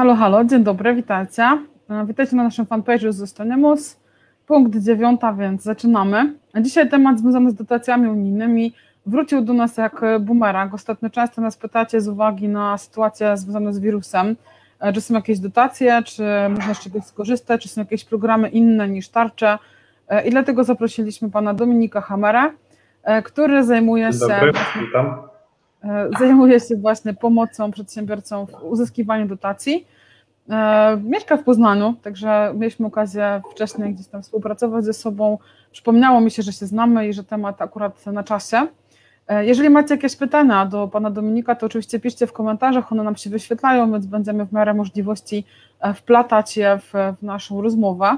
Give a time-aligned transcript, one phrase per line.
[0.00, 1.42] Halo, halo, dzień dobry, witajcie.
[1.90, 3.96] E, witajcie na naszym fanpage'u Zostaniemos.
[4.46, 6.34] Punkt dziewiąta, więc zaczynamy.
[6.60, 8.74] Dzisiaj temat związany z dotacjami unijnymi
[9.06, 10.74] wrócił do nas jak bumerang.
[10.74, 14.36] Ostatnio często nas pytacie z uwagi na sytuację związaną z wirusem,
[14.80, 16.24] e, czy są jakieś dotacje, czy
[16.56, 19.58] można z czegoś skorzystać, czy są jakieś programy inne niż tarcze.
[20.08, 22.52] E, I dlatego zaprosiliśmy pana Dominika Hamera,
[23.24, 24.28] który zajmuje Dzień się.
[24.28, 25.39] Dobry, witam.
[25.84, 29.86] E, zajmuje się właśnie pomocą przedsiębiorcom w uzyskiwaniu dotacji.
[30.50, 35.38] E, Mieszka w Poznaniu, także mieliśmy okazję wcześniej gdzieś tam współpracować ze sobą.
[35.72, 38.66] Przypomniało mi się, że się znamy i że temat akurat na czasie.
[39.28, 43.16] E, Jeżeli macie jakieś pytania do pana Dominika, to oczywiście piszcie w komentarzach, one nam
[43.16, 45.44] się wyświetlają, więc będziemy w miarę możliwości
[45.94, 48.16] wplatać je w, w naszą rozmowę.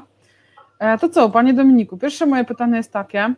[1.01, 3.35] To co, panie Dominiku, pierwsze moje pytanie jest takie,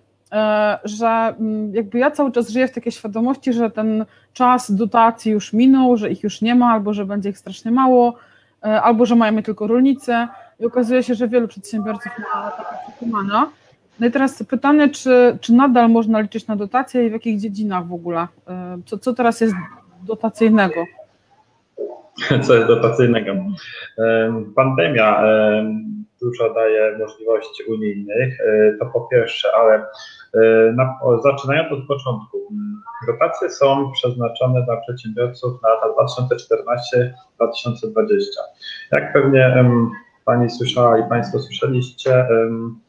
[0.84, 5.52] że mm, jakby ja cały czas żyję w takiej świadomości, że ten czas dotacji już
[5.52, 8.14] minął, że ich już nie ma, albo że będzie ich strasznie mało,
[8.60, 10.12] albo że je tylko rolnicy
[10.60, 13.50] i okazuje się, że wielu przedsiębiorców ma takie przekonania.
[14.00, 17.86] No i teraz pytanie, czy, czy nadal można liczyć na dotacje i w jakich dziedzinach
[17.86, 18.26] w ogóle?
[18.86, 19.54] Co, co teraz jest
[20.02, 20.84] dotacyjnego?
[22.46, 23.32] Co jest dotacyjnego?
[23.98, 29.86] Em, Pandemia em, dużo daje możliwości unijnych, e, to po pierwsze, ale e,
[30.76, 32.38] na, o, zaczynając od początku,
[33.06, 35.86] dotacje są przeznaczone dla przedsiębiorców na lata
[37.40, 38.16] 2014-2020.
[38.92, 39.90] Jak pewnie em,
[40.24, 42.80] Pani słyszała i Państwo słyszeliście, em,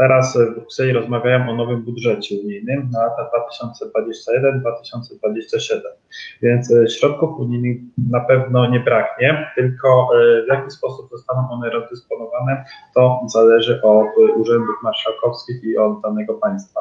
[0.00, 3.30] Teraz w Brukseli rozmawiają o nowym budżecie unijnym na lata
[5.26, 5.80] 2021-2027,
[6.42, 7.76] więc e, środków unijnych
[8.10, 14.06] na pewno nie braknie, tylko e, w jaki sposób zostaną one rozdysponowane, to zależy od
[14.06, 16.80] e, urzędów marszałkowskich i od danego państwa.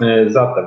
[0.00, 0.66] E, Zatem,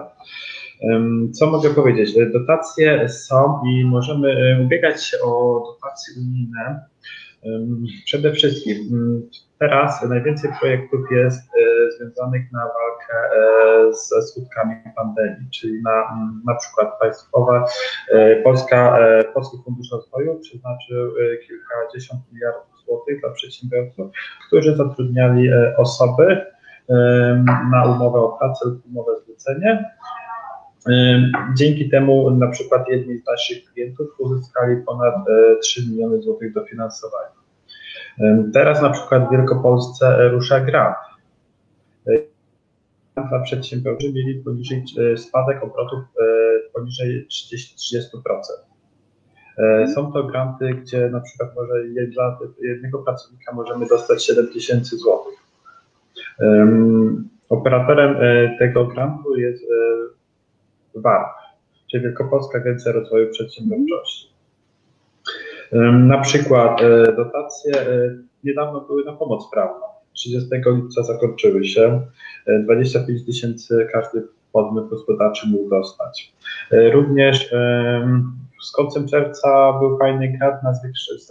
[0.91, 2.17] em, co mogę powiedzieć?
[2.17, 6.85] E, Dotacje są i możemy e, ubiegać się o dotacje unijne.
[8.05, 8.77] Przede wszystkim
[9.59, 16.41] teraz najwięcej projektów jest e, związanych na walkę e, ze skutkami pandemii, czyli na, mm,
[16.45, 17.63] na przykład państwowe,
[18.11, 18.97] e, Polska,
[19.33, 21.13] Polski Fundusz Rozwoju przeznaczył
[21.47, 24.11] kilkadziesiąt miliardów złotych dla przedsiębiorców,
[24.47, 26.45] którzy zatrudniali osoby
[27.71, 29.85] na umowę o pracę lub umowę zlecenie.
[31.57, 37.44] Dzięki temu na przykład jedni z naszych klientów uzyskali ponad e, 3 miliony złotych dofinansowania.
[38.53, 40.95] Teraz na przykład w Wielkopolsce e, rusza grant.
[42.07, 42.11] E,
[43.29, 44.83] Dla przedsiębiorcy mieli poniżej
[45.13, 45.99] e, spadek obrotów
[46.73, 48.09] poniżej 30, 30%.
[49.57, 51.73] E, Są to granty, gdzie na przykład może
[52.13, 55.39] dla jednego pracownika możemy dostać 7 tysięcy złotych.
[56.39, 58.15] Em, Operatorem
[58.59, 59.63] tego grantu jest
[60.95, 61.29] WARP,
[61.91, 64.34] czyli Wielkopolska Agencja Rozwoju Przedsiębiorczości.
[65.93, 69.85] Na przykład e, dotacje e, niedawno były na pomoc prawną.
[70.13, 72.01] 30 lipca zakończyły się.
[72.47, 76.33] E, 25 tysięcy każdy podmiot gospodarczy mógł dostać.
[76.71, 77.49] E, Również
[78.65, 80.73] z końcem czerwca był fajny grant na,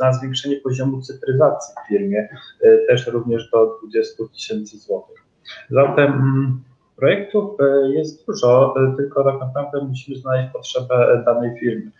[0.00, 2.28] na zwiększenie poziomu cyfryzacji w firmie,
[2.62, 5.24] e, też również do 20 tysięcy złotych.
[5.70, 6.62] Zatem mm,
[6.96, 11.90] projektów e, jest dużo, e, tylko tak naprawdę musimy znaleźć potrzebę e, danej firmy.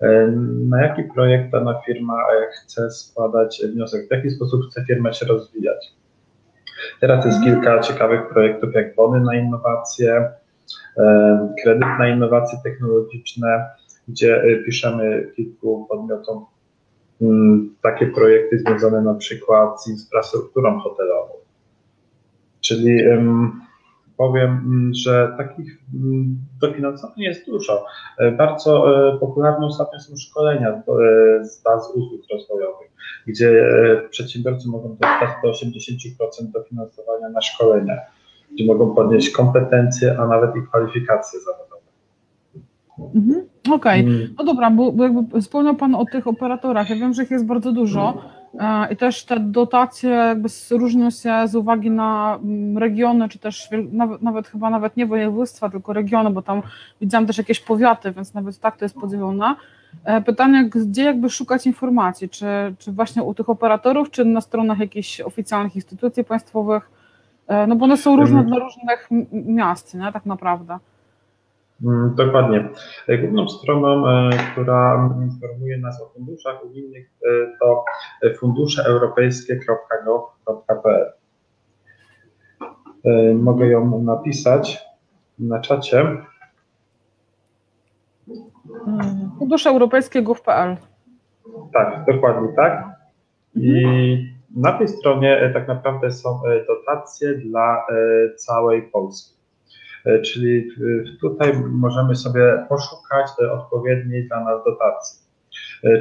[0.00, 0.26] E,
[0.68, 5.94] Na jaki projekt dana firma chce składać wniosek, w jaki sposób chce firma się rozwijać.
[7.00, 10.28] Teraz jest kilka ciekawych projektów, jak bony na innowacje,
[10.96, 13.66] e, kredyt na innowacje technologiczne,
[14.08, 16.46] gdzie e, piszemy kilku podmiotom
[17.22, 21.32] mm, takie projekty związane na przykład z infrastrukturą hotelową.
[22.60, 23.04] Czyli
[24.16, 27.84] powiem, mm, że takich mm, dofinansowań jest dużo.
[28.18, 30.82] E, Bardzo e, popularne ostatnio są szkolenia e,
[31.44, 32.90] z baz usług rozwojowych,
[33.26, 33.64] gdzie
[34.10, 37.96] przedsiębiorcy mogą dostać do 80% dofinansowania na szkolenia,
[38.52, 41.74] gdzie mogą podnieść kompetencje, a nawet i kwalifikacje zawodowe.
[43.14, 43.48] Mhm.
[43.72, 44.00] Okej.
[44.00, 46.90] Mm, No dobra, bo, jakby wspomniał Pan o tych operatorach.
[46.90, 48.14] Ja wiem, że ich jest bardzo dużo
[48.90, 54.22] i też te dotacje jakby różnią się z uwagi na mm, regiony, czy też nawet,
[54.22, 56.62] nawet chyba nawet nie województwa, tylko regiony, bo tam
[57.00, 59.54] widziałam też jakieś powiaty, więc nawet tak to jest podzielone.
[60.04, 62.28] E, Pytanie, gdzie jakby szukać informacji?
[62.28, 62.46] Czy,
[62.78, 66.90] czy właśnie u tych operatorów, czy na stronach jakichś oficjalnych instytucji państwowych?
[67.48, 70.12] E, No bo one są różne dla różnych miast, nie?
[70.12, 70.78] Tak naprawdę.
[71.82, 72.68] Mm, Dokładnie.
[73.08, 77.26] E, Główną stroną, e, która informuje nas o funduszach unijnych, e,
[77.60, 77.84] to
[78.38, 81.12] funduszeeuropejskie.gov.pl.
[83.04, 84.84] E, Mogę ją napisać
[85.38, 86.00] na czacie.
[88.86, 90.76] Mm, Fundusze Europejskie gov.pl.
[91.72, 92.84] Tak, dokładnie tak.
[93.56, 93.84] I
[94.56, 97.86] na tej stronie tak naprawdę są dotacje dla
[98.36, 99.34] całej Polski.
[100.24, 100.68] Czyli
[101.20, 105.24] tutaj możemy sobie poszukać odpowiedniej dla nas dotacji.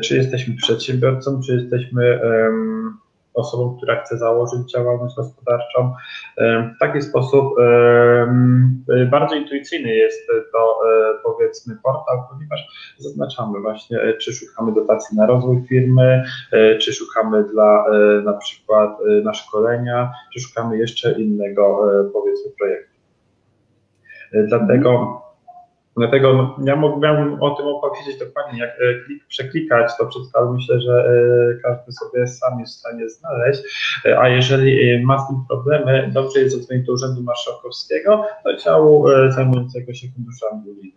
[0.03, 2.19] Czy jesteśmy przedsiębiorcą, czy jesteśmy
[3.33, 5.93] osobą, która chce założyć działalność gospodarczą.
[6.75, 7.55] W taki sposób
[9.11, 10.79] bardzo intuicyjny jest to
[11.23, 16.23] powiedzmy portal, ponieważ zaznaczamy właśnie, czy szukamy dotacji na rozwój firmy,
[16.81, 17.85] czy szukamy dla
[18.23, 21.81] na przykład na szkolenia, czy szukamy jeszcze innego
[22.13, 22.92] powiedzmy projektu.
[24.33, 25.23] Dlatego
[25.97, 30.81] Dlatego no, ja mógłbym o tym opowiedzieć dokładnie, jak e, klik, przeklikać to ale myślę,
[30.81, 33.61] że e, każdy sobie sam jest w stanie znaleźć.
[34.05, 39.05] E, a jeżeli ma z tym problemy, dobrze jest zadzwonić do Urzędu Marszałkowskiego, do działu
[39.29, 40.93] zajmującego się funduszami unijnymi.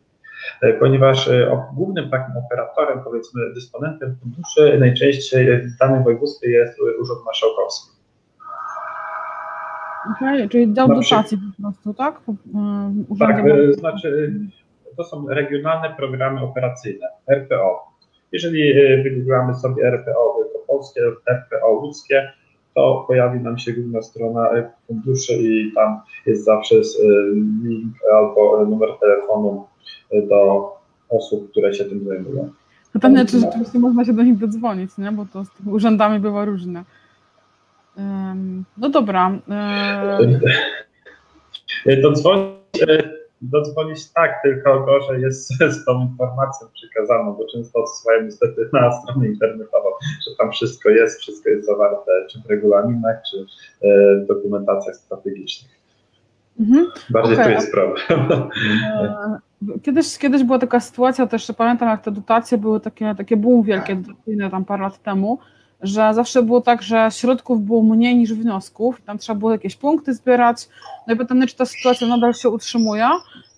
[0.81, 1.31] Ponieważ
[1.75, 7.96] głównym takim operatorem, powiedzmy dysponentem funduszy najczęściej w danym województwie jest Urząd Marszałkowski.
[10.11, 12.21] Okej, czyli dział dotacji po prostu, tak?
[13.19, 13.45] tak,
[13.75, 14.33] znaczy
[14.97, 17.93] to są regionalne programy operacyjne, RPO.
[18.33, 22.33] Jeżeli e, wygooglamy sobie RPO wielkopolskie, RPO łódzkie,
[22.75, 26.81] to pojawi nam się główna strona e, funduszy i tam jest zawsze e,
[27.65, 29.67] link albo numer telefonu
[30.29, 30.73] do
[31.09, 32.51] osób, które się tym zajmują.
[32.93, 35.13] Pytanie, czy rzeczywiście można się do nich dodzwonić, nie?
[35.13, 36.85] bo to z tymi urzędami bywa różne.
[38.77, 39.39] No dobra.
[42.03, 42.57] Dodzwonić
[43.41, 49.29] dodzwonić tak, tylko gorzej jest z tą informacją przekazaną, bo często odsyłają niestety na stronę
[49.29, 49.89] internetową,
[50.29, 53.47] że tam wszystko jest, wszystko jest zawarte, czy w regulaminach, czy
[53.89, 55.77] e, w dokumentacjach strategicznych.
[56.61, 56.87] Mhm.
[57.11, 57.47] Bardziej okay.
[57.47, 58.13] tu jest problem.
[59.03, 59.39] E,
[59.83, 63.97] kiedyś, kiedyś była taka sytuacja, też pamiętam, jak te dotacje były takie, takie boom wielkie
[63.97, 65.39] dotacyjne tam parę lat temu,
[65.81, 70.15] że zawsze było tak, że środków było mniej niż wniosków, tam trzeba było jakieś punkty
[70.15, 70.69] zbierać,
[71.07, 73.09] no i pytanie, czy ta sytuacja nadal się utrzymuje,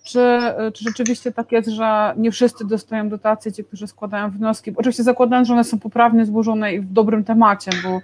[0.03, 0.39] czy,
[0.73, 5.47] czy rzeczywiście tak jest, że nie wszyscy dostają dotacje, ci, którzy składają wnioski, oczywiście zakładając,
[5.47, 7.99] że one są poprawnie złożone i w dobrym temacie, bo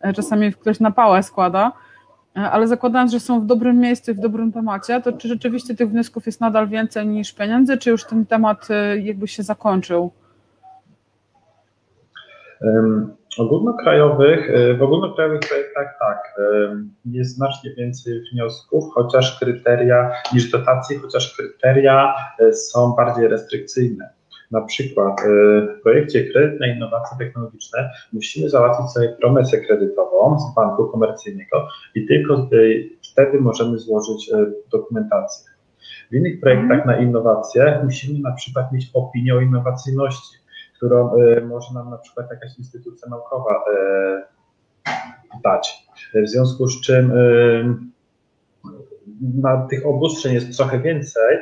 [0.00, 1.72] e, czasami ktoś na pałę składa,
[2.36, 5.74] e, ale zakładając, że są w dobrym miejscu i w dobrym temacie, to czy rzeczywiście
[5.74, 10.10] tych wniosków jest nadal więcej niż pieniędzy, czy już ten temat e, jakby się zakończył?
[13.38, 16.42] Ogólnokrajowych, e, w ogólnokrajowych projektach tak, e,
[17.04, 24.10] jest znacznie więcej wniosków, chociaż kryteria niż dotacji, chociaż kryteria e, są bardziej restrykcyjne.
[24.50, 25.20] Na przykład
[25.78, 32.06] w projekcie Kredyt na innowacje technologiczne musimy załatwić sobie promesę kredytową z banku komercyjnego i
[32.06, 32.48] tylko
[33.12, 34.30] wtedy możemy złożyć
[34.72, 35.50] dokumentację.
[36.10, 40.38] W innych projektach na innowacje musimy na przykład mieć opinię o innowacyjności
[40.78, 44.22] którą e, może nam na przykład jakaś instytucja naukowa e,
[45.44, 45.86] dać.
[46.14, 47.74] W związku z czym e,
[49.34, 51.38] na tych obostrzeń jest trochę więcej,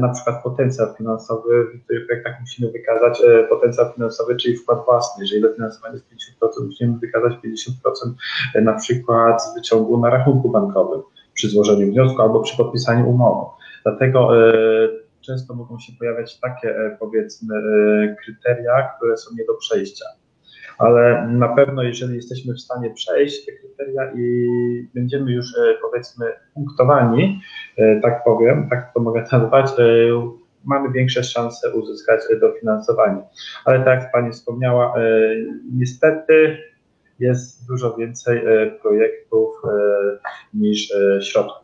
[0.00, 5.24] na przykład potencjał finansowy, w tych projektach musimy wykazać potencjał finansowy, czyli wkład własny.
[5.24, 7.32] Jeżeli dofinansowanie jest 50%, musimy wykazać
[8.54, 11.02] 50% na przykład z wyciągu na rachunku bankowym
[11.34, 13.46] przy złożeniu wniosku albo przy podpisaniu umowy.
[13.84, 14.30] Dlatego
[15.22, 20.04] często mogą się pojawiać takie, e, powiedzmy, e, kryteria, które są nie do przejścia.
[20.78, 24.46] Ale na pewno, jeżeli jesteśmy w stanie przejść te kryteria i
[24.94, 27.40] będziemy już, e, powiedzmy, punktowani,
[28.02, 29.66] tak powiem, tak to mogę nazwać,
[30.64, 33.22] mamy większe szanse uzyskać dofinansowanie.
[33.64, 34.94] Ale tak jak Pani wspomniała,
[35.72, 36.58] niestety
[37.18, 38.42] jest dużo więcej
[38.82, 39.62] projektów
[40.54, 41.61] niż środków.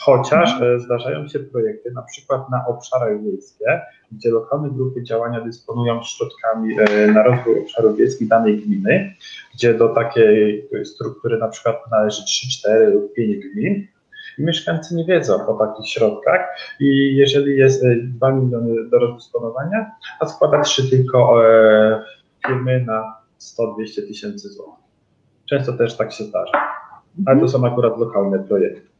[0.00, 0.76] Chociaż mhm.
[0.76, 3.80] e, zdarzają się projekty, na przykład na obszarach wiejskie,
[4.12, 9.14] gdzie lokalne grupy działania dysponują środkami e, na rozwój obszarów wiejskich danej gminy,
[9.54, 13.86] gdzie do takiej struktury na przykład należy 3, 4 lub 5 gmin,
[14.38, 16.40] i mieszkańcy nie wiedzą o takich środkach
[16.80, 19.90] i jeżeli jest 2 e, miliony do rozdysponowania,
[20.20, 21.42] a składa 3 tylko
[22.46, 24.84] firmy na 100-200 tysięcy złotych.
[25.46, 26.52] Często też tak się zdarza,
[27.26, 27.48] ale to mhm.
[27.48, 28.97] są akurat lokalne projekty.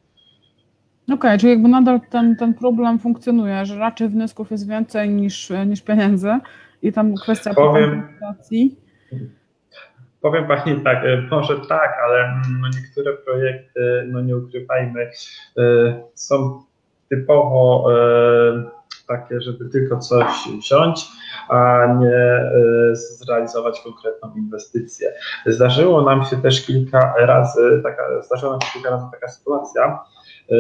[1.08, 5.52] Okej, okay, czyli jakby nadal ten, ten problem funkcjonuje, że raczej wniosków jest więcej niż,
[5.66, 6.38] niż pieniędzy
[6.82, 8.02] i tam kwestia powiem,
[10.20, 15.10] powiem Pani tak, e, może tak, ale mm, no niektóre projekty, no nie ukrywajmy,
[15.58, 15.62] e,
[16.14, 16.62] są
[17.08, 18.70] typowo e,
[19.08, 21.06] takie, żeby tylko coś wziąć,
[21.48, 22.50] a nie
[22.92, 25.12] zrealizować konkretną inwestycję.
[25.46, 29.98] Zdarzyło nam się też kilka razy, taka, zdarzyła nam się kilka razy taka sytuacja,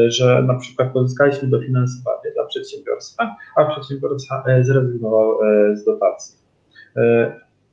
[0.08, 6.38] że na przykład pozyskaliśmy dofinansowanie dla przedsiębiorstwa, a przedsiębiorca e, zrezygnował e, z dotacji.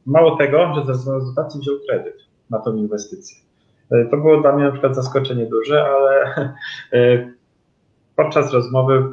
[0.06, 2.18] mało tego, że zarządzając dotacji wziął kredyt
[2.50, 3.38] na tą inwestycję.
[4.12, 6.34] To było dla mnie na przykład zaskoczenie duże, ale
[8.16, 9.04] podczas rozmowy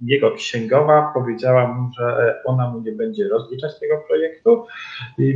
[0.00, 4.66] jego księgowa powiedziała mu, że ona mu nie będzie rozliczać tego projektu,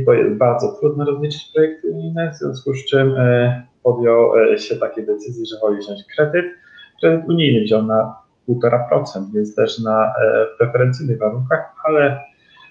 [0.05, 3.15] bo jest bardzo trudno rozliczyć projekty unijne, w związku z czym
[3.83, 6.45] podjął się takiej decyzji, że woli wziąć kredyt.
[6.99, 8.15] Kredyt unijny wziął na
[8.49, 10.13] 1,5%, więc też na
[10.57, 12.23] preferencyjnych warunkach, ale,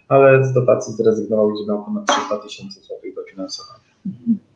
[0.09, 3.85] ale z dotacji zrezygnował, gdzie miał ponad 300 tysięcy złotych dofinansowania.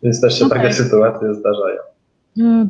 [0.03, 0.59] Więc też się okay.
[0.59, 1.79] takie sytuacje zdarzają.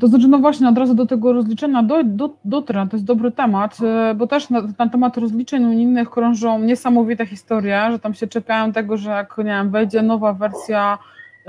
[0.00, 3.32] To znaczy, no właśnie, od razu do tego rozliczenia do, do, dotrę, to jest dobry
[3.32, 3.78] temat,
[4.16, 8.96] bo też na, na, temat rozliczeń unijnych krążą niesamowite historie, że tam się czepiają tego,
[8.96, 10.98] że jak, nie wiem, wejdzie nowa wersja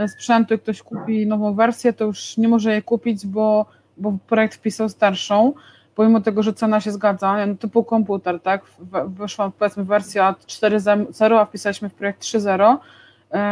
[0.07, 3.65] sprzętu i ktoś kupi nową wersję, to już nie może jej kupić, bo,
[3.99, 5.53] bo projekt wpisał starszą,
[5.95, 8.61] pomimo tego, że cena się zgadza, no, typu komputer, tak,
[9.07, 12.77] wyszła powiedzmy wersja 4.0, a wpisaliśmy w projekt 3.0,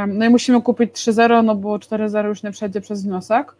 [0.07, 3.55] no i musimy kupić 3.0, no bo 4.0 już nie przejdzie przez wniosek,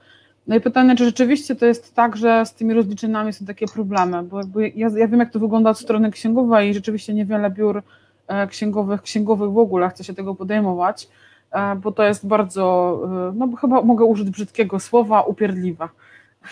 [0.48, 4.24] no i pytanie, czy rzeczywiście to jest tak, że z tymi rozliczeniami są takie problemy,
[4.24, 7.84] bo ja, ja wiem, jak to wygląda od strony księgowej i rzeczywiście niewiele biur
[8.28, 11.08] e, księgowych, księgowych w ogóle chce się tego podejmować,
[11.52, 15.88] e, bo to jest bardzo, e, no chyba mogę użyć brzydkiego słowa, upierdliwe.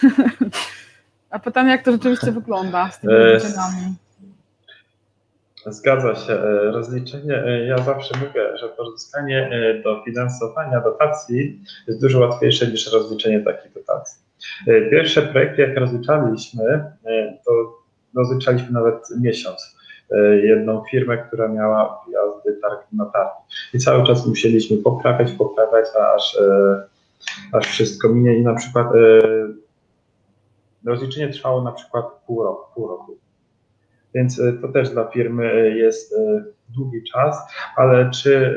[1.29, 3.95] A pytanie, jak to rzeczywiście wygląda z tymi rozliczeniami?
[5.65, 6.33] Zgadza się.
[6.33, 12.93] E, rozliczenie, e, ja zawsze mówię, że pozyskanie e, dofinansowania dotacji jest dużo łatwiejsze niż
[12.93, 14.25] rozliczenie takich dotacji.
[14.91, 16.83] Pierwsze projekty, jak rozliczaliśmy,
[17.45, 17.51] to
[18.15, 19.75] rozliczaliśmy nawet miesiąc.
[20.43, 23.37] Jedną firmę, która miała wjazdy targi na targi.
[23.73, 25.85] I cały czas musieliśmy poprawiać, poprawiać,
[26.15, 26.37] aż,
[27.53, 28.37] aż wszystko minie.
[28.37, 28.87] I na przykład
[30.85, 32.65] rozliczenie trwało na przykład pół roku.
[32.75, 33.17] Pół roku
[34.15, 37.37] więc e, to też dla firmy e, jest e, długi czas,
[37.75, 38.55] ale czy,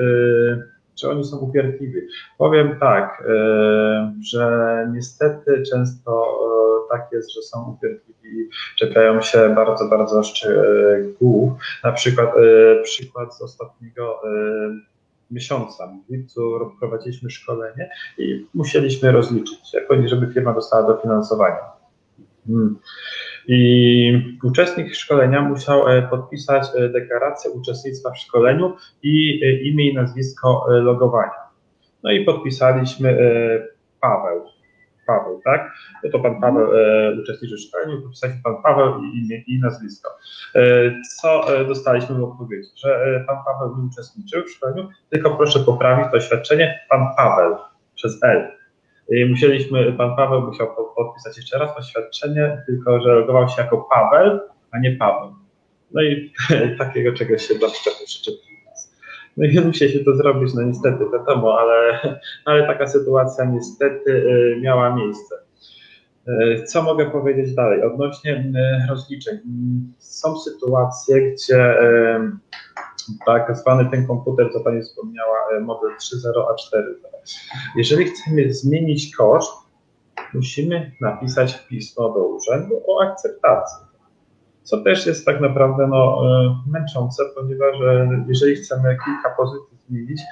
[0.94, 2.00] czy oni są upierdliwi?
[2.38, 3.24] Powiem tak,
[4.22, 6.38] że niestety często
[6.90, 11.52] tak jest, że są upierdliwi i czekają się bardzo, bardzo szczegółów.
[11.84, 12.30] Na przykład
[12.82, 14.20] przykład z ostatniego
[15.30, 15.92] miesiąca.
[16.08, 19.60] W lipcu prowadziliśmy szkolenie i musieliśmy rozliczyć,
[20.04, 21.77] żeby firma dostała dofinansowania.
[22.46, 22.78] Hmm.
[23.48, 29.94] I uczestnik szkolenia musiał e, podpisać e, deklarację uczestnictwa w szkoleniu i e, imię i
[29.94, 31.48] nazwisko logowania.
[32.02, 33.18] No i podpisaliśmy
[34.00, 34.44] Paweł.
[35.06, 35.72] Paweł, tak?
[36.04, 40.10] No to pan Paweł e, uczestniczył w szkoleniu, podpisaliśmy pan Paweł i imię i nazwisko.
[40.54, 40.60] E,
[41.20, 42.68] co dostaliśmy w odpowiedzi?
[42.76, 47.56] Że pan Paweł nie uczestniczył w szkoleniu, tylko proszę poprawić to oświadczenie pan Paweł
[47.94, 48.57] przez L.
[49.08, 54.38] I musieliśmy, pan Paweł musiał podpisać jeszcze raz oświadczenie, tylko że logował się jako Paweł,
[54.70, 55.34] a nie Paweł.
[55.92, 56.32] No i
[56.78, 58.48] takiego czegoś się dla przyczepy przyczepili
[59.36, 61.98] No i musieliśmy to zrobić, no niestety, wiadomo, ale,
[62.44, 65.34] ale taka sytuacja niestety y, miała miejsce.
[66.28, 67.82] Y, co mogę powiedzieć dalej?
[67.82, 69.38] Odnośnie y, rozliczeń.
[69.98, 71.74] Są sytuacje, gdzie
[73.26, 76.82] tak zwany ten komputer, co Pani wspomniała, e, model 3.0 a 4.0.
[77.76, 79.52] Jeżeli chcemy zmienić koszt,
[80.34, 83.86] musimy napisać pismo do urzędu o akceptacji.
[84.62, 90.22] Co też jest tak naprawdę no, e, męczące, ponieważ e, jeżeli chcemy kilka pozycji zmienić,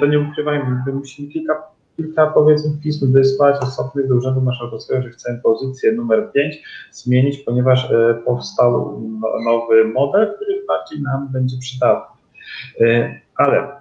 [0.00, 5.10] to nie ukrywajmy, my musimy kilka kilka powiedzmy pism wysłać osobnych do Urzędu Marszałkowskiego, że
[5.10, 11.56] chcemy pozycję numer 5 zmienić, ponieważ e, powstał no, nowy model, który bardziej nam będzie
[11.60, 12.16] przydatny.
[12.80, 13.80] E, ale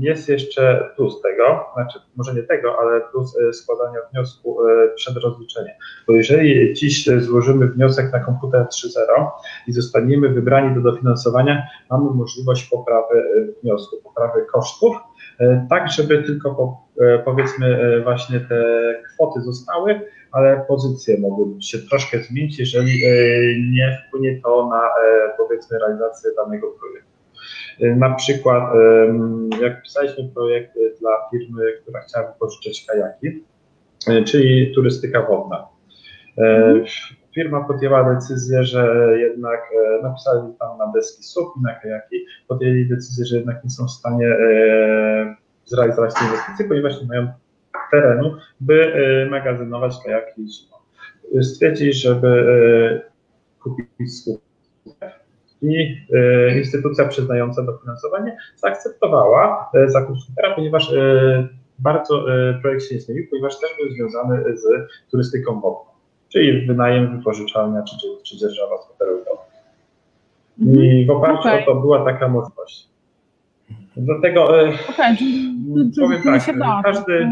[0.00, 4.58] jest jeszcze plus tego, znaczy może nie tego, ale plus e, składania wniosku
[4.94, 5.74] przed rozliczeniem.
[6.06, 9.26] Bo jeżeli dziś złożymy wniosek na komputer 3.0
[9.66, 13.24] i zostaniemy wybrani do dofinansowania, mamy możliwość poprawy
[13.62, 14.96] wniosku, poprawy kosztów,
[15.70, 18.64] tak żeby tylko po, e, powiedzmy e, właśnie te
[19.14, 20.00] kwoty zostały,
[20.32, 22.92] ale pozycje mogłyby się troszkę zmienić, jeżeli
[23.72, 24.82] nie wpłynie to na
[25.38, 27.12] powiedzmy realizację danego projektu.
[28.00, 28.72] Na przykład,
[29.62, 33.44] jak pisaliśmy projekt dla firmy, która chciała wypożyczyć kajaki,
[34.26, 35.68] czyli turystyka wodna.
[36.38, 36.84] Mhm.
[37.34, 39.60] Firma podjęła decyzję, że jednak
[40.02, 42.16] napisali tam na deski SUP i na kajaki,
[42.48, 44.36] podjęli decyzję, że jednak nie są w stanie
[45.64, 47.32] zrealizować te inwestycje, ponieważ nie mają
[47.90, 50.76] terenu, by e, magazynować kajaki zimą.
[51.42, 54.42] Stwierdzili, żeby e, kupić skup.
[55.62, 60.94] I e, instytucja przyznająca dofinansowanie zaakceptowała zakup supera, ponieważ
[61.78, 62.24] bardzo
[62.62, 64.64] projekt się nie zmienił, ponieważ też był związany z
[65.10, 65.91] turystyką wodną,
[66.32, 69.52] czyli wynajem, wypożyczalnia czy, czy dzierżawa skuterów wodnych.
[70.58, 71.62] I w oparciu okay.
[71.62, 72.88] o to była taka możliwość.
[73.96, 74.72] Dlatego e,
[75.18, 76.80] czyli powiem tak, się da.
[76.84, 77.28] każdy,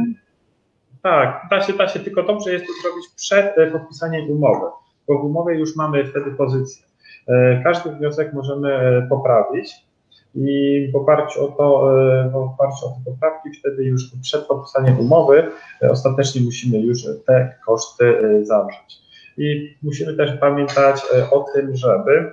[1.02, 4.66] tak, da się, da się, tylko dobrze jest to zrobić przed e, podpisaniem umowy,
[5.08, 6.86] bo w umowie już mamy wtedy pozycję.
[7.28, 9.89] E, Każdy wniosek możemy e, poprawić
[10.34, 15.00] i w oparciu o to, e, w oparciu o te poprawki, wtedy już przed podpisaniem
[15.00, 15.48] umowy
[15.82, 19.00] e, ostatecznie musimy już te koszty e, zawrzeć.
[19.38, 22.32] I musimy też pamiętać o tym, żeby,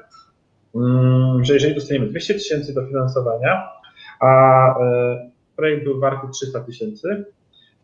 [0.75, 3.69] mm, że jeżeli dostaniemy 200 tysięcy dofinansowania,
[4.19, 4.75] a
[5.55, 7.25] projekt był warty 300 tysięcy,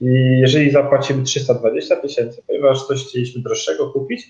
[0.01, 4.29] i jeżeli zapłacimy 320 tysięcy, ponieważ coś chcieliśmy droższego kupić,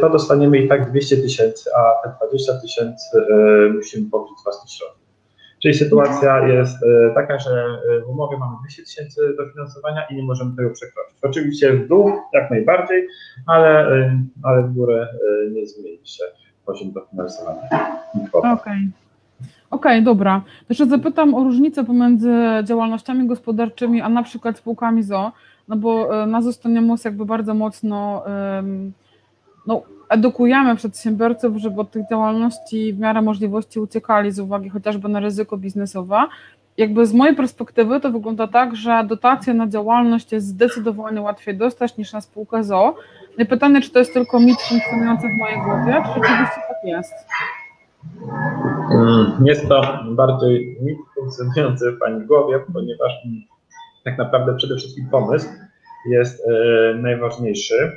[0.00, 3.26] to dostaniemy i tak 200 tysięcy, a te 20 tysięcy
[3.76, 4.99] musimy pokryć z własnych środków.
[5.62, 10.22] Czyli sytuacja jest e, taka, że e, w umowie mamy 200 tysięcy dofinansowania i nie
[10.22, 11.16] możemy tego przekroczyć.
[11.22, 13.08] Oczywiście w dół jak najbardziej,
[13.46, 15.08] ale, e, ale w górę
[15.52, 16.24] nie zmieni się
[16.66, 17.68] poziom dofinansowania.
[18.14, 18.52] i kwota.
[18.52, 18.88] Okej.
[19.70, 20.42] Okej, dobra.
[20.46, 22.32] To jeszcze zapytam o różnicę pomiędzy
[22.64, 25.32] działalnościami gospodarczymi, a na przykład spółkami ZO,
[25.68, 28.24] no bo na Zostaniamus jakby bardzo mocno
[29.66, 35.20] no, edukujemy przedsiębiorców, żeby od tych działalności w miarę możliwości uciekali z uwagi chociażby na
[35.20, 36.18] ryzyko biznesowe.
[36.76, 41.96] Jakby z mojej perspektywy to wygląda tak, że dotacje na działalność jest zdecydowanie łatwiej dostać
[41.96, 42.94] niż na spółkę ZO.
[43.38, 46.76] No i pytanie, czy to jest tylko mit funkcjonujący w mojej głowie, czy rzeczywiście tak
[46.84, 47.14] jest?
[48.92, 53.40] Mm, Jest to bardziej mit funkcjonujący w Pani głowie, ponieważ mm,
[54.04, 55.48] tak naprawdę przede wszystkim pomysł
[56.10, 57.92] jest e, najważniejszy.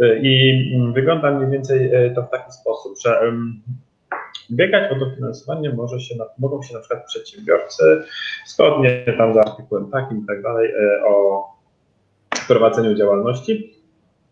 [0.00, 3.32] E, I mm, wygląda mniej więcej e, to w taki sposób, że
[4.50, 8.02] biegać o dofinansowanie może się mogą się na przykład przedsiębiorcy
[8.46, 11.44] zgodnie tam z artykułem takim i tak dalej e, o
[12.48, 13.80] prowadzeniu działalności.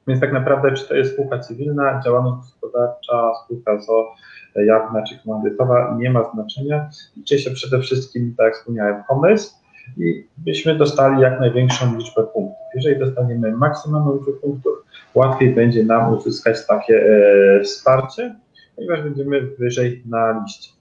[0.08, 4.14] Więc tak naprawdę, czy to jest spółka cywilna, działalność gospodarcza, spółka ZO,
[4.54, 6.88] jawna czy komandytowa, nie ma znaczenia.
[7.16, 9.54] Liczy się przede wszystkim, tak jak wspomniałem, pomysł
[9.96, 12.56] i byśmy dostali jak największą liczbę punktów.
[12.74, 14.72] Jeżeli dostaniemy maksymalną liczbę punktów,
[15.14, 18.36] łatwiej będzie nam uzyskać takie e, wsparcie,
[18.76, 20.72] ponieważ będziemy wyżej na liście.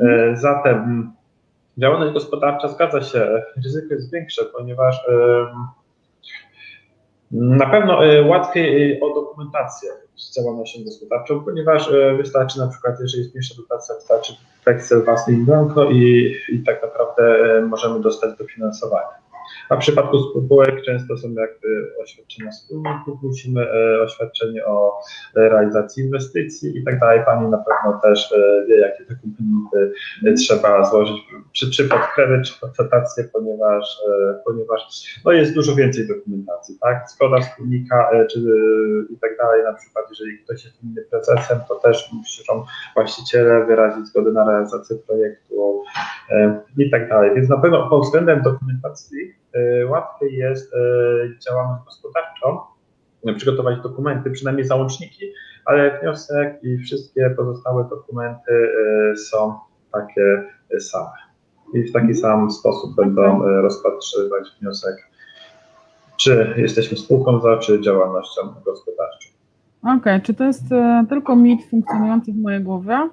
[0.00, 1.12] E, zatem mm,
[1.78, 5.46] działalność gospodarcza zgadza się, ryzyko jest większe, ponieważ em,
[7.34, 13.00] na pewno e, łatwiej e, o dokumentację z działalnością gospodarczą, ponieważ e, wystarczy na przykład,
[13.00, 14.32] jeżeli jest mniejsza dotacja, wystarczy
[14.66, 17.22] Excel własny blanko i, i tak naprawdę
[17.68, 19.23] możemy dostać dofinansowanie.
[19.68, 25.00] A w przypadku spółek często są jakby oświadczenia wspólników, musimy e, oświadczenie o
[25.36, 27.20] e, realizacji inwestycji i tak dalej.
[27.24, 29.92] Pani na pewno też e, wie, jakie dokumenty
[30.36, 31.16] trzeba złożyć,
[31.52, 32.70] czy, czy pod kredyt, czy pod
[33.32, 33.98] ponieważ,
[34.44, 34.82] ponieważ
[35.24, 37.04] no jest dużo więcej dokumentacji, tak?
[37.10, 38.40] Zgoda wspólnika czy,
[39.10, 44.06] i tak dalej, na przykład jeżeli ktoś jest innym prezesem, to też muszą właściciele wyrazić
[44.06, 45.82] zgodę na realizację projektu
[46.78, 47.30] i tak dalej.
[47.34, 49.34] Więc na pewno pod względem dokumentacji
[49.88, 50.78] łatwiej jest e,
[51.38, 52.60] działalność gospodarczą,
[53.26, 55.32] e, przygotować dokumenty, przynajmniej załączniki,
[55.64, 58.52] ale wniosek i wszystkie pozostałe dokumenty
[59.12, 59.58] e, są
[59.92, 60.42] takie
[60.76, 61.12] e, same.
[61.74, 64.96] I w taki sam sposób będą e, rozpatrywać wniosek,
[66.16, 69.28] czy jesteśmy spółką za, czy działalnością gospodarczą.
[69.98, 73.08] Okej, czy to jest e, tylko mit funkcjonujący w mojej głowie?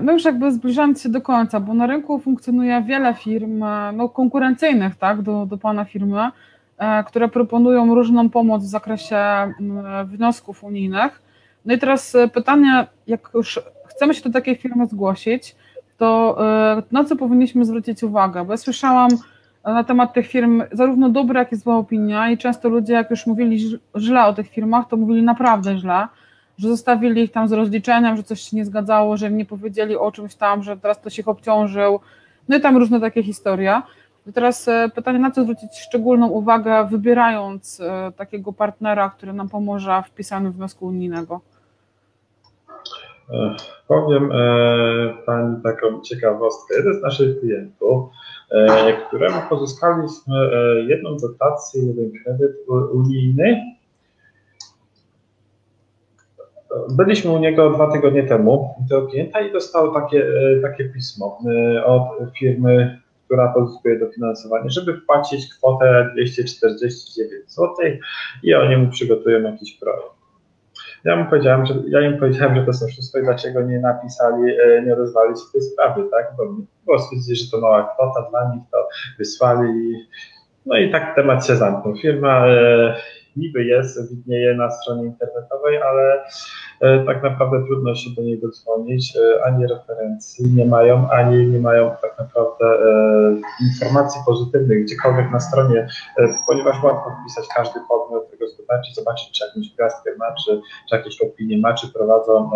[0.00, 4.08] No już jakby zbliżając się do końca, bo na rynku funkcjonuje wiele firm e, no,
[4.08, 6.30] konkurencyjnych tak, do, do Pana firmy,
[6.78, 9.16] e, które proponują różną pomoc w zakresie
[10.04, 11.22] wniosków unijnych.
[11.64, 15.56] No i teraz pytanie, jak już chcemy się do takiej firmy zgłosić,
[15.98, 16.38] to
[16.92, 18.44] na co powinniśmy zwrócić uwagę?
[18.44, 19.10] Bo ja słyszałam
[19.64, 23.26] na temat tych firm zarówno dobre, jak i zła opinia i często ludzie, jak już
[23.26, 26.08] mówili źle o tych firmach, to mówili naprawdę źle,
[26.60, 30.12] że zostawili ich tam z rozliczeniem, że coś się nie zgadzało, że nie powiedzieli o
[30.12, 32.00] czymś tam, że teraz ktoś ich obciążył,
[32.48, 33.82] no i tam różne takie historie.
[34.26, 39.48] I teraz e, pytanie, na co zwrócić szczególną uwagę, wybierając e, takiego partnera, który nam
[39.48, 41.40] pomoże w pisaniu wniosku unijnego?
[43.30, 43.54] E,
[43.88, 44.30] Powiem
[45.26, 46.74] Pani taką ciekawostkę.
[46.76, 48.08] Jeden z naszych klientów,
[49.06, 50.34] któremu pozyskaliśmy
[50.88, 52.56] jedną dotację, jeden kredyt
[52.92, 53.60] unijny.
[56.90, 61.38] Byliśmy u niego dwa tygodnie temu, tego klienta, i dostał takie, e, takie pismo
[61.76, 62.02] e, od
[62.38, 67.74] firmy, która pozyskuje dofinansowanie, żeby wpłacić kwotę 249 zł
[68.42, 70.20] i oni mu przygotują jakiś projekt.
[71.04, 74.42] Ja mu powiedziałem, że ja im powiedziałem, że to są wszystko i dlaczego nie napisali,
[74.60, 76.32] e, nie odezwali się tej sprawy, tak?
[76.36, 76.44] Bo,
[76.86, 79.94] bo stwierdzili, że to mała kwota dla nich, to wysłali
[80.66, 81.96] no i tak temat się zamknął.
[81.96, 82.46] Firma
[83.36, 86.24] niby jest, widnieje na stronie internetowej, ale
[86.80, 91.58] e, tak naprawdę trudno się do niej dodzwonić, e, ani referencji nie mają, ani nie
[91.58, 92.78] mają tak naprawdę
[93.60, 95.88] informacji pozytywnych gdziekolwiek na stronie,
[96.46, 101.58] ponieważ łatwo wpisać każdy podmiot gospodarczy, zobaczyć czy jakąś gwiazdkę ma, czy, czy jakieś opinie
[101.58, 102.50] ma, czy prowadzą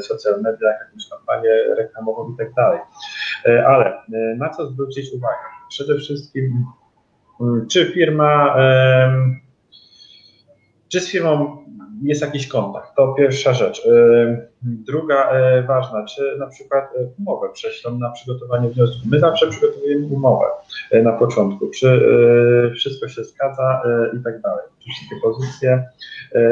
[0.00, 2.80] social mediach jakąś kampanię reklamową i tak dalej.
[3.66, 4.02] Ale
[4.36, 5.44] na co zwrócić uwagę?
[5.70, 6.64] Przede wszystkim
[7.40, 8.56] Mm, czy firma,
[10.88, 11.58] czy z firmą
[12.02, 12.96] jest jakiś kontakt?
[12.96, 13.88] To pierwsza rzecz.
[14.62, 18.98] Druga e, ważna, czy na przykład e, umowę prześlą na przygotowanie wniosku.
[19.10, 20.46] My zawsze przygotowujemy umowę
[21.02, 22.02] na początku, czy
[22.74, 23.82] wszystko się zgadza
[24.20, 25.84] i tak dalej, czy wszystkie pozycje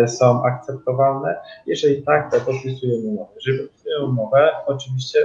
[0.06, 1.36] są akceptowalne.
[1.66, 3.30] Jeżeli tak, to podpisujemy umowę.
[3.34, 5.18] Jeżeli podpisujemy umowę, oczywiście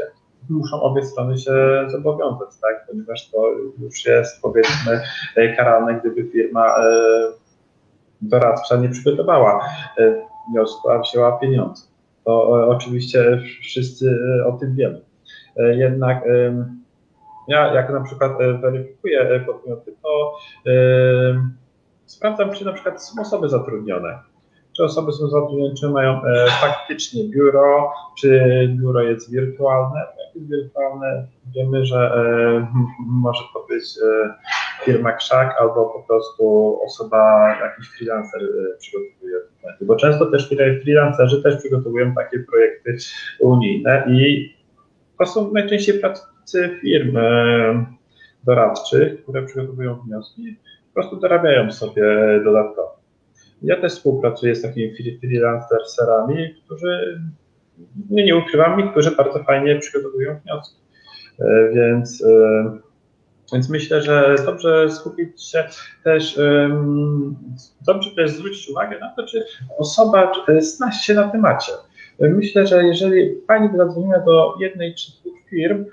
[0.50, 1.52] muszą obie strony się
[1.88, 2.88] zobowiązać, tak?
[2.88, 5.02] ponieważ to już jest powiedzmy
[5.58, 6.76] karalne, gdyby firma
[8.22, 9.66] doradcza nie przygotowała
[9.98, 11.84] e, wniosku, a wzięła pieniądze.
[12.26, 15.02] To e, oczywiście wszyscy o tym wiemy.
[15.58, 16.24] Jednak
[17.48, 18.32] ja jak na przykład
[18.62, 20.38] weryfikuję podmioty, to
[22.06, 24.20] sprawdzam, czy na przykład są osoby zatrudnione
[24.76, 28.42] czy osoby są zatrudnione, czy mają e, faktycznie biuro, czy
[28.80, 30.08] biuro jest wirtualne.
[30.36, 32.68] Jest wirtualne, wiemy, że e,
[33.00, 34.34] może to być e,
[34.86, 40.50] firma krzak albo po prostu osoba, jakiś freelancer e, przygotowuje dokumenty, bo często też
[40.84, 42.98] freelancerzy też przygotowują takie projekty
[43.40, 44.54] unijne i
[45.20, 47.18] to są najczęściej pracownicy firm
[48.44, 52.04] doradczych, które przygotowują wnioski, po prostu dorabiają sobie
[52.44, 53.02] dodatkowo.
[53.62, 57.22] Ja też współpracuję z takimi freelancerami, którzy,
[58.10, 60.82] nie, nie ukrywam, niektórzy bardzo fajnie przygotowują wnioski.
[61.40, 62.78] E, więc, e,
[63.54, 65.64] więc myślę, że dobrze skupić się
[66.04, 66.40] też,
[67.82, 69.46] dobrze też zwrócić uwagę na to, czy
[69.78, 71.72] osoba zna się na temacie.
[72.20, 75.86] Myślę, że jeżeli Pani by zadzwoniła do jednej czy dwóch firm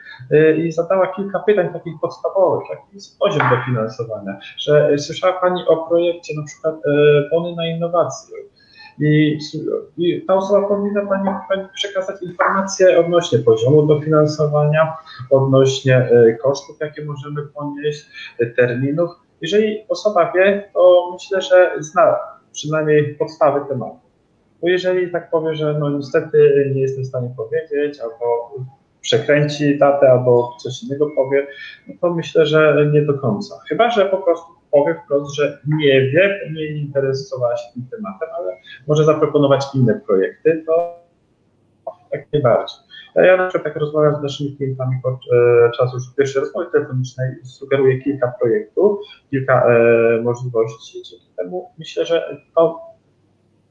[0.64, 6.34] i zadała kilka pytań takich podstawowych, jaki jest poziom dofinansowania, że słyszała Pani o projekcie
[6.36, 6.74] na przykład
[7.30, 8.36] bony na innowacje,
[9.00, 9.38] i,
[9.98, 11.06] I, ta osoba powinna
[11.48, 14.96] pani, przekazać informacje odnośnie poziomu dofinansowania,
[15.30, 18.06] odnośnie y, kosztów, jakie możemy ponieść,
[18.56, 19.10] terminów.
[19.40, 22.16] Jeżeli osoba wie, to myślę, że zna
[22.52, 23.98] przynajmniej podstawy tematu.
[24.62, 28.54] Bo jeżeli tak powie, że no niestety nie jestem w stanie powiedzieć, albo
[29.00, 31.46] przekręci datę, albo coś innego powie,
[31.88, 33.54] no to myślę, że nie do końca.
[33.68, 38.56] Chyba, że po prostu powie wprost, że nie wie, nie interesowała się tym tematem, ale
[38.86, 40.98] może zaproponować inne projekty, to
[42.12, 42.78] jak najbardziej.
[43.14, 48.32] Ja na przykład jak rozmawiam z naszymi klientami podczas już pierwszej rozmowy telefonicznej, sugeruję kilka
[48.40, 48.98] projektów,
[49.30, 51.02] kilka e, możliwości.
[51.10, 52.80] Dzięki temu myślę, że to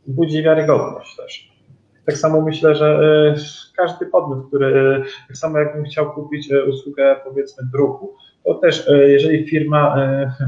[0.08, 1.58] budzi wiarygodność też.
[2.06, 3.36] Tak samo myślę, że e,
[3.78, 8.16] każdy podmiot, który, e, tak samo jakbym chciał kupić e, usługę powiedzmy druku,
[8.48, 9.96] to też jeżeli firma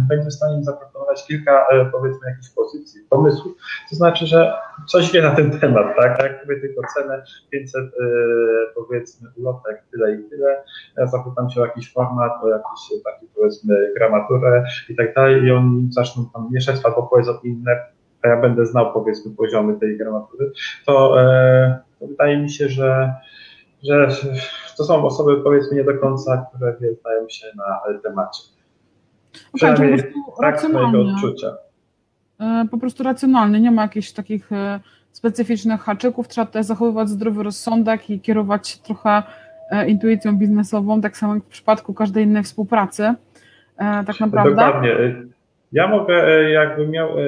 [0.10, 3.58] będzie w stanie zaproponować kilka powiedzmy jakichś pozycji, pomysłów,
[3.90, 4.54] to znaczy, że
[4.88, 6.24] coś wie na ten temat, tak?
[6.24, 7.84] Jak mówię tylko cenę 500
[8.76, 10.64] powiedzmy ulotek, tyle i tyle,
[10.98, 15.52] ja zapytam się o jakiś format, o jakiś taki powiedzmy gramaturę i tak dalej i
[15.52, 17.80] oni zaczną tam mieszać albo powiedzą inne
[18.22, 20.52] a ja będę znał powiedzmy poziomy tej gramatury,
[20.86, 23.14] to, e, to wydaje mi się, że,
[23.84, 24.08] że
[24.78, 28.44] to są osoby powiedzmy nie do końca, które znają się na temacie.
[29.54, 31.48] Przynajmniej okay, tak z mojego odczucia.
[32.39, 34.80] E, po prostu racjonalnie, nie ma jakichś takich e,
[35.12, 39.24] specyficznych haczyków, trzeba też zachowywać zdrowy rozsądek i kierować się trochę
[39.88, 43.13] intuicją biznesową, tak samo jak w przypadku każdej innej współpracy.
[43.78, 44.50] Tak naprawdę.
[44.50, 44.96] Dokładnie.
[45.72, 47.24] Ja mogę, e, jakby miał e,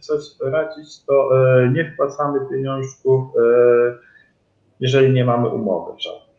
[0.00, 1.30] coś radzić, to
[1.62, 3.24] e, nie wpłacamy pieniążków,
[4.84, 6.34] jeżeli nie mamy umowy żadnej.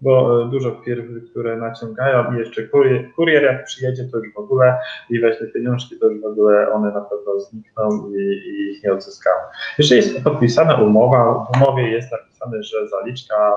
[0.00, 4.78] Bo dużo firm, które naciągają i jeszcze kurier, kurier jak przyjedzie, to już w ogóle
[5.10, 8.92] i weźmie pieniążki, to już w ogóle one na pewno znikną i, i ich nie
[8.92, 9.42] odzyskamy.
[9.78, 13.56] Jeżeli jest podpisana umowa, w umowie jest napisane, że zaliczka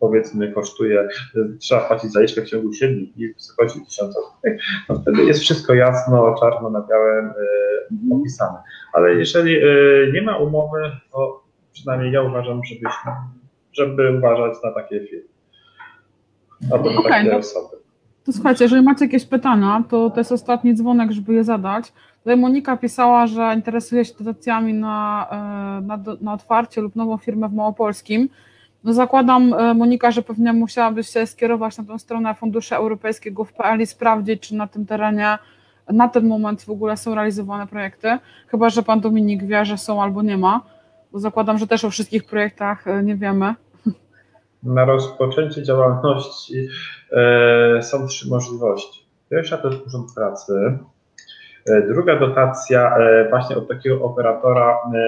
[0.00, 1.08] powiedzmy kosztuje,
[1.60, 4.30] trzeba płacić zaliczkę w ciągu 7 dni w wysokości 1000 zł,
[4.88, 8.58] no wtedy jest wszystko jasno, czarno na białym e, opisane.
[8.92, 9.66] Ale jeżeli e,
[10.12, 13.12] nie ma umowy, to przynajmniej ja uważam, żebyśmy,
[13.72, 15.28] żeby uważać na takie firmy.
[16.72, 17.36] Albo na okay, takie no.
[17.36, 17.76] osoby.
[18.24, 21.92] To słuchajcie, jeżeli macie jakieś pytania, to to jest ostatni dzwonek, żeby je zadać.
[22.18, 27.48] Tutaj Monika pisała, że interesuje się dotacjami na, e, na, na otwarcie lub nową firmę
[27.48, 28.28] w Małopolskim.
[28.84, 33.52] No zakładam, e, Monika, że pewnie musiałabyś się skierować na tą stronę funduszy europejskiego w
[33.52, 35.38] PL i sprawdzić, czy na tym terenie
[35.92, 40.02] na ten moment w ogóle są realizowane projekty, chyba że pan Dominik wie, że są
[40.02, 40.60] albo nie ma,
[41.20, 43.54] zakładam, że też o wszystkich projektach e, nie wiemy.
[44.62, 46.68] Na rozpoczęcie działalności
[47.12, 49.08] e, są trzy możliwości.
[49.30, 50.78] Pierwsza to jest Urząd Pracy.
[51.68, 54.98] E, druga dotacja e, właśnie od takiego operatora e,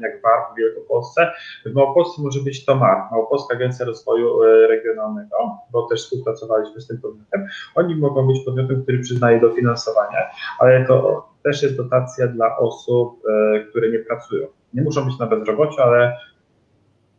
[0.00, 1.32] jak VAR w Wielkopolsce.
[1.66, 5.36] W Małopolsce może być to MAR, Małopolska Agencja Rozwoju Regionalnego,
[5.72, 7.46] bo też współpracowaliśmy z tym podmiotem.
[7.74, 10.18] Oni mogą być podmiotem, który przyznaje dofinansowanie,
[10.58, 13.22] ale to też jest dotacja dla osób,
[13.70, 14.46] które nie pracują.
[14.74, 16.16] Nie muszą być na bezrobociu, ale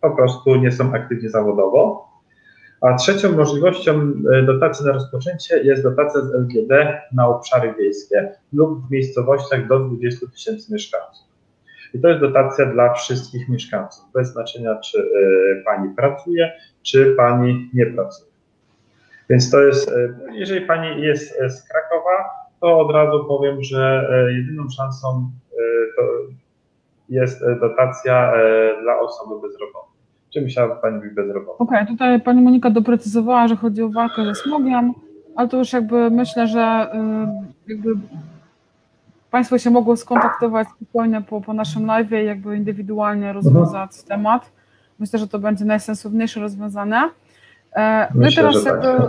[0.01, 2.07] po prostu nie są aktywni zawodowo.
[2.81, 8.87] A trzecią możliwością e, dotacji na rozpoczęcie jest dotacja z LGD na obszary wiejskie lub
[8.87, 11.25] w miejscowościach do 20 tysięcy mieszkańców.
[11.93, 16.51] I to jest dotacja dla wszystkich mieszkańców, bez znaczenia, czy e, pani pracuje,
[16.83, 18.31] czy pani nie pracuje.
[19.29, 22.29] Więc to jest, e, jeżeli pani jest z Krakowa,
[22.61, 25.31] to od razu powiem, że jedyną szansą
[27.09, 28.33] jest dotacja
[28.81, 29.95] dla osoby bezrobotnej.
[30.33, 31.65] Czy musiała Pani być bezrobotna?
[31.65, 34.93] Okej, okay, tutaj Pani Monika doprecyzowała, że chodzi o walkę ze smogiem,
[35.35, 36.91] ale to już jakby myślę, że
[37.67, 37.89] y, jakby
[39.31, 44.07] Państwo się mogło skontaktować spokojnie po, po naszym live i jakby indywidualnie rozwiązać mhm.
[44.07, 44.51] temat.
[44.99, 47.01] Myślę, że to będzie najsensowniejsze rozwiązanie.
[47.75, 48.83] E, no i teraz, tak.
[48.83, 49.03] jakby,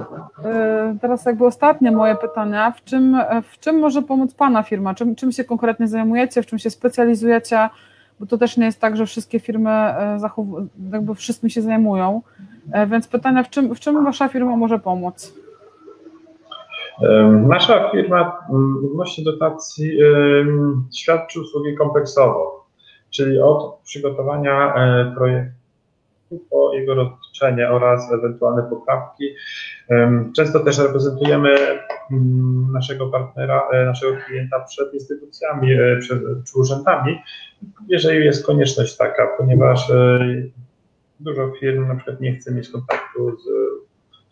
[0.49, 2.73] y, teraz jakby ostatnie moje pytanie.
[2.77, 3.17] W czym,
[3.53, 4.95] w czym może pomóc Pana firma?
[4.95, 6.43] Czym, czym się konkretnie zajmujecie?
[6.43, 7.69] W czym się specjalizujecie?
[8.21, 10.19] bo to też nie jest tak, że wszystkie firmy e,
[10.93, 12.23] jakby wszystkim się zajmują.
[12.87, 15.35] Więc pytanie, w czym, w czym wasza firma może pomóc?
[17.31, 18.39] Nasza firma
[18.85, 19.99] odnośnie dotacji
[20.97, 22.67] świadczy usługi kompleksowo,
[23.11, 24.75] czyli od przygotowania
[25.17, 25.66] projektu
[26.51, 29.25] po jego rozliczenie oraz ewentualne poprawki.
[30.37, 31.57] Często też reprezentujemy
[32.13, 35.69] mm, naszego partnera, naszego klienta przed instytucjami,
[36.01, 37.19] przed, czy urzędami,
[37.89, 40.19] jeżeli jest konieczność taka, ponieważ e,
[41.21, 43.47] dużo firm na przykład nie chce mieć kontaktu z,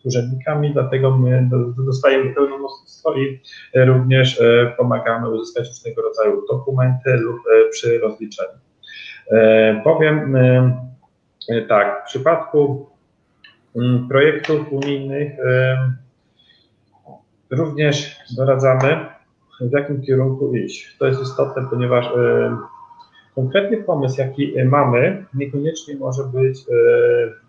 [0.05, 1.49] urzędnikami, dlatego my
[1.85, 3.41] dostajemy pełnomocnictwo i
[3.75, 8.59] również e, pomagamy uzyskać różnego rodzaju dokumenty lub e, przy rozliczeniu.
[9.83, 10.37] Powiem
[11.67, 12.89] tak, w przypadku
[13.75, 15.31] mm, projektów unijnych
[17.49, 19.05] również doradzamy,
[19.61, 20.97] w jakim kierunku iść.
[20.97, 22.09] To jest istotne, ponieważ
[23.35, 26.73] Konkretny pomysł, jaki e, mamy, niekoniecznie może być e,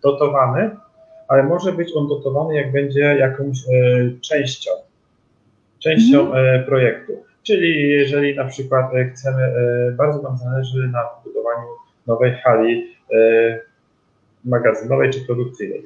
[0.03, 0.71] dotowany,
[1.29, 4.71] ale może być on dotowany, jak będzie jakąś e, częścią,
[5.79, 6.65] częścią mm.
[6.65, 7.13] projektu.
[7.43, 9.53] Czyli jeżeli na przykład chcemy,
[9.97, 11.67] bardzo nam zależy na budowaniu
[12.07, 12.97] nowej hali
[14.47, 15.83] magazynowej czy produkcyjnej.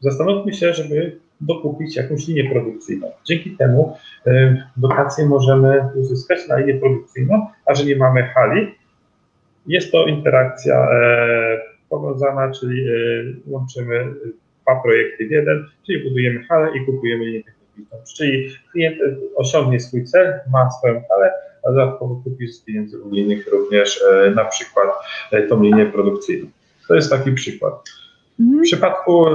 [0.00, 3.10] Zastanówmy się, żeby dokupić jakąś linię produkcyjną.
[3.24, 8.74] Dzięki temu e, dotacje możemy uzyskać na linię produkcyjną, a że nie mamy hali,
[9.66, 12.92] jest to interakcja e, powiązana, czyli e,
[13.46, 14.04] łączymy
[14.62, 17.98] dwa projekty w jeden, czyli budujemy halę i kupujemy linię techniczną.
[18.16, 18.96] Czyli klient
[19.36, 21.32] osiągnie swój cel, ma swoją halę,
[21.64, 24.88] a dodatkowo kupi z pieniędzy unijnych również na przykład
[25.48, 26.46] tą linię produkcyjną.
[26.88, 27.74] To jest taki przykład.
[28.38, 29.26] W przypadku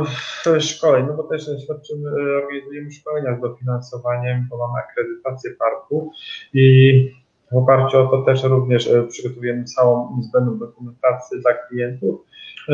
[0.60, 2.10] szkoleń, no bo też świadczymy,
[2.44, 6.12] organizujemy szkolenia z dofinansowaniem, bo mamy akredytację parku
[6.54, 12.26] i w oparciu o to też również e, przygotowujemy całą niezbędną dokumentację dla klientów,
[12.70, 12.74] e,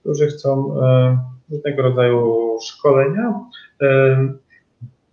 [0.00, 1.18] którzy chcą e,
[1.50, 3.34] różnego rodzaju szkolenia,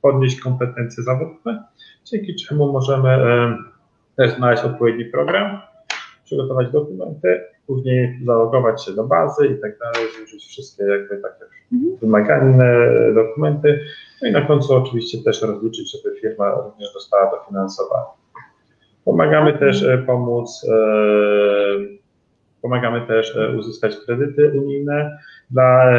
[0.01, 1.63] podnieść kompetencje zawodowe,
[2.05, 3.17] dzięki czemu możemy
[4.17, 5.62] też znaleźć odpowiedni program,
[6.25, 11.97] przygotować dokumenty później zalogować się do bazy i tak dalej, złożyć wszystkie jakby takie mhm.
[12.01, 13.80] wymagane dokumenty,
[14.21, 18.10] no i na końcu oczywiście też rozliczyć, żeby firma również dostała dofinansowanie.
[19.06, 19.60] Pomagamy mhm.
[19.60, 20.75] też e, pomóc, e,
[22.62, 25.19] pomagamy też e, uzyskać kredyty unijne
[25.51, 25.93] dla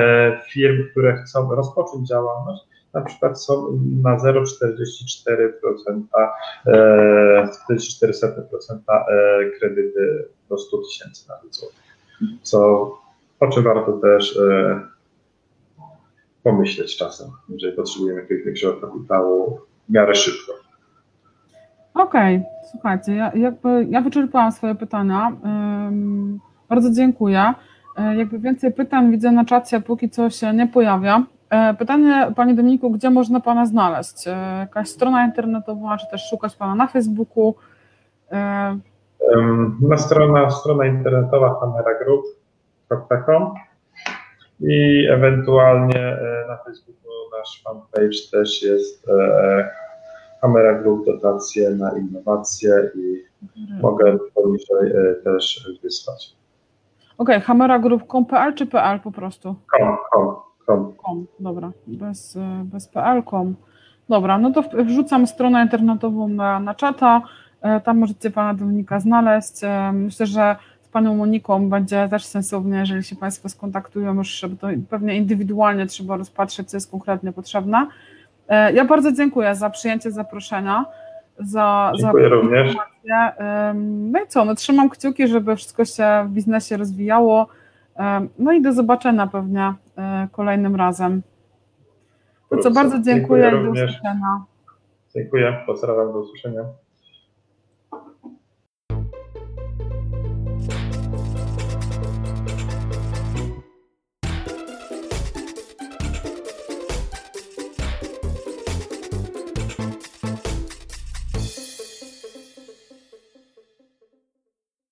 [0.53, 2.63] firm, które chcą rozpocząć działalność,
[2.97, 6.03] na przykład są na 0,44%,
[6.67, 8.79] 44%
[9.59, 11.81] kredyty do 100 tysięcy nawet złotych.
[12.43, 12.91] Co,
[13.41, 14.81] o czym warto też e,
[16.43, 20.53] pomyśleć czasem, jeżeli potrzebujemy jakiegoś większego kapitału w miarę szybko.
[21.95, 22.49] Okej, okay.
[22.71, 25.37] słuchajcie, ja, jakby, ja wyczerpałam swoje pytania.
[26.69, 27.55] Bardzo dziękuję.
[27.97, 31.27] E, jakby więcej pytań widzę na czacie, póki co się nie pojawia.
[31.51, 34.29] E, pytanie, Panie Dominiku, gdzie można Pana znaleźć?
[34.29, 37.55] E, jakaś strona internetowa, czy też szukać Pana na Facebooku?
[38.33, 38.79] E,
[39.81, 43.55] na strona, strona internetowa kameragroup.com
[44.61, 46.17] i ewentualnie
[46.49, 49.07] na Facebooku nasz fanpage też jest
[50.41, 53.25] Kamera Group dotacje na innowacje i
[53.83, 54.93] mogę poniżej
[55.25, 56.37] też wysłać.
[57.19, 59.57] Okej, Hamera Group.com.pl czy PL po prostu?
[59.79, 60.35] Com, com,
[60.67, 60.93] com.
[61.05, 63.55] Com, dobra, bez, e, bez PL.com.
[64.09, 67.23] Dobra, no to wrzucam stronę internetową na, na czata,
[67.63, 69.65] e, tam możecie Pana Dominika znaleźć.
[69.65, 74.57] E, Myślę, że z Panią Moniką będzie też sensownie, jeżeli się Państwo skontaktują już, żeby
[74.57, 77.87] to pewnie indywidualnie trzeba rozpatrzeć, co jest konkretnie potrzebne.
[78.49, 80.85] E, Ja bardzo dziękuję za przyjęcie zaproszenia,
[81.39, 82.77] za, Dziękuję za również.
[83.75, 87.47] No i co, no trzymam kciuki, żeby wszystko się w biznesie rozwijało.
[88.39, 89.73] No i do zobaczenia pewnie
[90.33, 91.23] kolejnym razem.
[92.51, 94.45] To co, bardzo dziękuję i do usłyszenia.
[95.15, 96.63] Dziękuję, pozdrawiam, do usłyszenia.